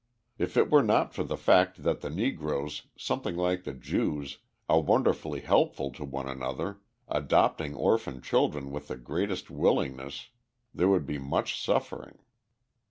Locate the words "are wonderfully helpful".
4.67-5.91